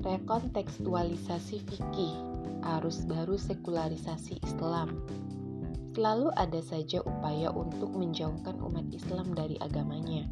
Rekontekstualisasi 0.00 1.60
fikih, 1.68 2.14
arus 2.80 3.04
baru 3.04 3.36
sekularisasi 3.36 4.40
Islam. 4.40 4.96
Selalu 5.92 6.32
ada 6.40 6.60
saja 6.64 7.04
upaya 7.04 7.52
untuk 7.52 7.92
menjauhkan 7.92 8.56
umat 8.64 8.88
Islam 8.96 9.36
dari 9.36 9.60
agamanya. 9.60 10.24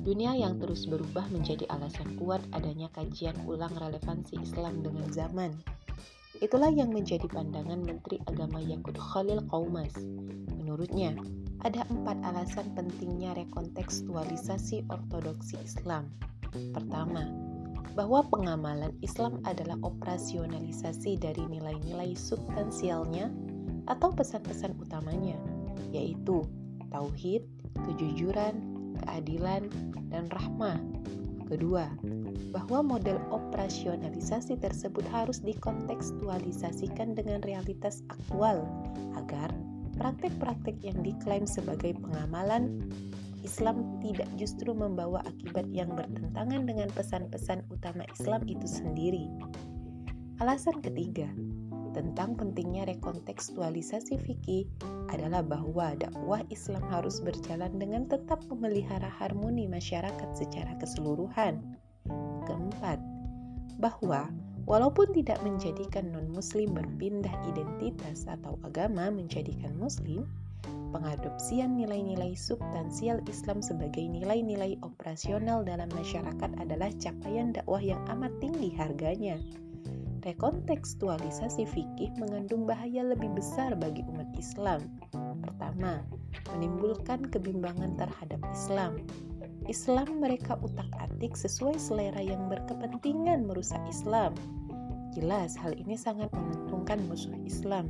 Dunia 0.00 0.32
yang 0.32 0.56
terus 0.56 0.88
berubah 0.88 1.28
menjadi 1.28 1.68
alasan 1.68 2.16
kuat 2.16 2.40
adanya 2.56 2.88
kajian 2.96 3.36
ulang 3.44 3.76
relevansi 3.76 4.40
Islam 4.40 4.80
dengan 4.80 5.04
zaman. 5.12 5.52
Itulah 6.40 6.72
yang 6.72 6.88
menjadi 6.88 7.28
pandangan 7.28 7.84
Menteri 7.84 8.24
Agama 8.24 8.56
Yakut 8.56 8.96
Khalil 8.96 9.44
Qaumas. 9.52 9.92
Menurutnya, 10.56 11.12
ada 11.60 11.84
empat 11.92 12.24
alasan 12.24 12.72
pentingnya 12.72 13.36
rekontekstualisasi 13.36 14.88
ortodoksi 14.88 15.60
Islam. 15.60 16.08
Pertama, 16.72 17.43
bahwa 17.94 18.26
pengamalan 18.26 18.90
Islam 19.00 19.38
adalah 19.46 19.78
operasionalisasi 19.86 21.18
dari 21.22 21.46
nilai-nilai 21.46 22.18
substansialnya 22.18 23.30
atau 23.86 24.10
pesan-pesan 24.10 24.74
utamanya, 24.82 25.38
yaitu 25.94 26.42
tauhid, 26.90 27.46
kejujuran, 27.86 28.54
keadilan, 29.02 29.70
dan 30.10 30.26
rahmah. 30.34 30.78
Kedua, 31.46 31.86
bahwa 32.50 32.96
model 32.96 33.20
operasionalisasi 33.30 34.58
tersebut 34.58 35.04
harus 35.12 35.38
dikontekstualisasikan 35.44 37.14
dengan 37.14 37.44
realitas 37.44 38.02
aktual 38.10 38.64
agar 39.14 39.52
praktek-praktek 39.94 40.74
yang 40.82 40.98
diklaim 41.04 41.46
sebagai 41.46 41.94
pengamalan 42.00 42.82
Islam 43.44 44.00
tidak 44.00 44.26
justru 44.40 44.72
membawa 44.72 45.20
akibat 45.28 45.68
yang 45.70 45.92
bertentangan 45.92 46.64
dengan 46.64 46.88
pesan-pesan 46.96 47.68
utama 47.68 48.08
Islam 48.16 48.42
itu 48.48 48.64
sendiri. 48.64 49.28
Alasan 50.42 50.82
ketiga 50.82 51.28
tentang 51.94 52.34
pentingnya 52.34 52.90
rekontekstualisasi 52.90 54.18
fikih 54.18 54.66
adalah 55.14 55.46
bahwa 55.46 55.94
dakwah 55.94 56.42
Islam 56.50 56.82
harus 56.90 57.22
berjalan 57.22 57.70
dengan 57.78 58.10
tetap 58.10 58.42
memelihara 58.50 59.06
harmoni 59.06 59.70
masyarakat 59.70 60.28
secara 60.34 60.74
keseluruhan. 60.82 61.62
Keempat, 62.50 62.98
bahwa 63.78 64.26
walaupun 64.66 65.14
tidak 65.14 65.38
menjadikan 65.46 66.10
non-muslim 66.10 66.74
berpindah 66.74 67.32
identitas 67.46 68.26
atau 68.26 68.58
agama 68.66 69.08
menjadikan 69.14 69.78
muslim, 69.78 70.26
pengadopsian 70.94 71.74
nilai-nilai 71.74 72.38
substansial 72.38 73.18
Islam 73.26 73.60
sebagai 73.60 74.06
nilai-nilai 74.06 74.78
operasional 74.86 75.66
dalam 75.66 75.90
masyarakat 75.92 76.50
adalah 76.60 76.90
capaian 77.00 77.50
dakwah 77.50 77.82
yang 77.82 78.00
amat 78.12 78.30
tinggi 78.38 78.70
harganya. 78.78 79.40
Rekontekstualisasi 80.24 81.68
fikih 81.68 82.16
mengandung 82.16 82.64
bahaya 82.64 83.04
lebih 83.04 83.28
besar 83.36 83.76
bagi 83.76 84.00
umat 84.08 84.32
Islam. 84.40 84.80
Pertama, 85.44 86.00
menimbulkan 86.56 87.28
kebimbangan 87.28 88.00
terhadap 88.00 88.40
Islam. 88.48 89.04
Islam 89.68 90.20
mereka 90.24 90.60
utak-atik 90.60 91.36
sesuai 91.36 91.76
selera 91.80 92.20
yang 92.20 92.48
berkepentingan 92.52 93.44
merusak 93.48 93.80
Islam. 93.88 94.32
Jelas 95.12 95.54
hal 95.60 95.72
ini 95.78 95.96
sangat 95.96 96.28
menguntungkan 96.32 97.00
musuh 97.08 97.32
Islam. 97.46 97.88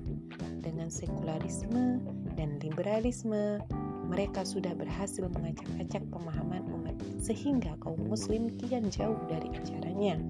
Dengan 0.61 0.91
sekularisme, 0.93 1.99
dan 2.37 2.61
liberalisme, 2.61 3.59
mereka 4.07 4.45
sudah 4.47 4.77
berhasil 4.77 5.27
mengacak-acak 5.33 6.05
pemahaman 6.13 6.63
umat 6.71 6.97
sehingga 7.19 7.75
kaum 7.81 7.99
muslim 8.05 8.53
kian 8.61 8.87
jauh 8.93 9.19
dari 9.27 9.49
ajarannya. 9.57 10.21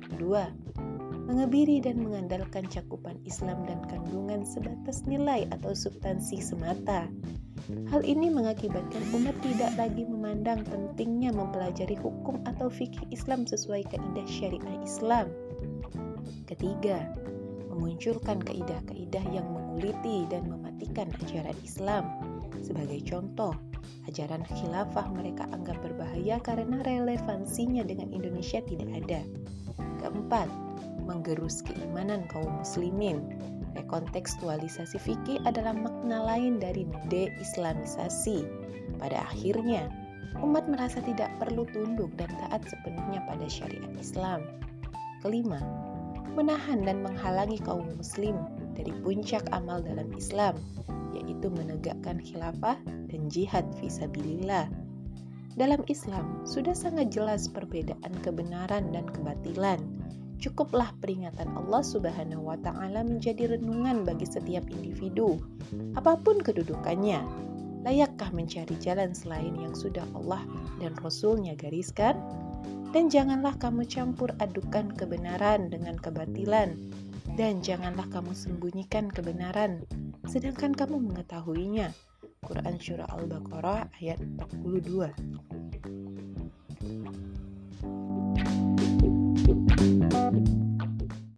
Kedua, 0.00 0.48
mengebiri 1.30 1.78
dan 1.78 2.02
mengandalkan 2.02 2.66
cakupan 2.66 3.14
Islam 3.22 3.62
dan 3.68 3.78
kandungan 3.86 4.42
sebatas 4.42 5.06
nilai 5.06 5.46
atau 5.54 5.70
substansi 5.76 6.42
semata. 6.42 7.06
Hal 7.92 8.02
ini 8.02 8.32
mengakibatkan 8.32 9.04
umat 9.14 9.36
tidak 9.44 9.70
lagi 9.78 10.02
memandang 10.02 10.66
pentingnya 10.66 11.30
mempelajari 11.30 11.94
hukum 11.94 12.42
atau 12.48 12.66
fikih 12.66 13.06
Islam 13.14 13.46
sesuai 13.46 13.86
kaidah 13.86 14.26
syariah 14.26 14.80
Islam. 14.82 15.30
Ketiga, 16.50 17.14
memunculkan 17.70 18.42
kaidah-kaidah 18.42 19.22
yang 19.30 19.46
menguliti 19.54 20.26
dan 20.26 20.50
mematikan 20.80 21.12
ajaran 21.28 21.58
Islam. 21.60 22.04
Sebagai 22.64 23.04
contoh, 23.04 23.52
ajaran 24.08 24.40
khilafah 24.48 25.12
mereka 25.12 25.44
anggap 25.52 25.76
berbahaya 25.84 26.40
karena 26.40 26.80
relevansinya 26.88 27.84
dengan 27.84 28.08
Indonesia 28.08 28.64
tidak 28.64 28.88
ada. 29.04 29.20
Keempat, 30.00 30.48
menggerus 31.04 31.60
keimanan 31.60 32.24
kaum 32.32 32.64
muslimin. 32.64 33.20
Rekontekstualisasi 33.76 34.96
fikih 34.98 35.44
adalah 35.44 35.76
makna 35.76 36.24
lain 36.24 36.56
dari 36.56 36.88
de-islamisasi. 37.12 38.48
Pada 38.96 39.20
akhirnya, 39.28 39.92
umat 40.40 40.64
merasa 40.64 41.04
tidak 41.04 41.28
perlu 41.36 41.68
tunduk 41.70 42.08
dan 42.16 42.32
taat 42.48 42.64
sepenuhnya 42.66 43.20
pada 43.28 43.46
syariat 43.46 43.92
Islam. 44.00 44.42
Kelima, 45.20 45.60
menahan 46.32 46.82
dan 46.88 47.04
menghalangi 47.04 47.60
kaum 47.62 47.84
muslim 48.00 48.40
dari 48.76 48.92
puncak 49.02 49.46
amal 49.50 49.82
dalam 49.82 50.10
Islam, 50.14 50.58
yaitu 51.14 51.50
menegakkan 51.50 52.22
khilafah 52.22 52.78
dan 53.10 53.26
jihad 53.28 53.66
visabilillah. 53.82 54.70
Dalam 55.58 55.82
Islam, 55.90 56.46
sudah 56.46 56.72
sangat 56.72 57.10
jelas 57.10 57.50
perbedaan 57.50 58.14
kebenaran 58.22 58.94
dan 58.94 59.04
kebatilan. 59.10 59.82
Cukuplah 60.40 60.94
peringatan 61.04 61.52
Allah 61.52 61.84
Subhanahu 61.84 62.48
wa 62.48 62.56
Ta'ala 62.56 63.04
menjadi 63.04 63.58
renungan 63.58 64.08
bagi 64.08 64.24
setiap 64.24 64.64
individu, 64.72 65.36
apa 65.98 66.16
pun 66.16 66.40
kedudukannya. 66.40 67.20
Layakkah 67.84 68.32
mencari 68.32 68.72
jalan 68.80 69.12
selain 69.12 69.52
yang 69.56 69.76
sudah 69.76 70.04
Allah 70.16 70.40
dan 70.80 70.96
Rasul-Nya 70.96 71.60
gariskan? 71.60 72.16
Dan 72.90 73.12
janganlah 73.12 73.54
kamu 73.60 73.84
campur 73.84 74.32
adukan 74.40 74.90
kebenaran 74.96 75.68
dengan 75.68 75.94
kebatilan, 76.00 76.74
dan 77.36 77.60
janganlah 77.60 78.06
kamu 78.08 78.32
sembunyikan 78.32 79.08
kebenaran, 79.12 79.84
sedangkan 80.28 80.72
kamu 80.72 81.00
mengetahuinya. 81.12 81.92
Quran 82.40 82.80
Surah 82.80 83.08
Al-Baqarah 83.12 83.92
ayat 84.00 84.18
42 84.40 85.12
Thank 89.80 90.48
you. 90.48 90.69